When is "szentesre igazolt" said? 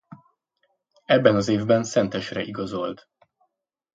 1.83-3.09